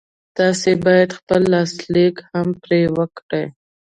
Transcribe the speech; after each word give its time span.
تاسې 0.37 0.71
بايد 0.85 1.09
خپل 1.19 1.41
لاسليک 1.53 2.15
هم 2.31 2.47
پرې 2.63 2.81
وکړئ. 2.95 3.45